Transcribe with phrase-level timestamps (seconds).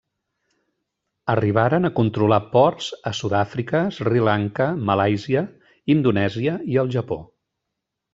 [1.33, 5.45] Arribaren a controlar ports a Sud-àfrica, Sri Lanka, Malàisia,
[5.97, 7.19] Indonèsia i el Japó.